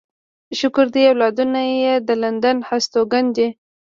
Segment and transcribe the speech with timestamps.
[0.59, 3.47] شکر دی اولادونه يې د لندن هستوګن دي.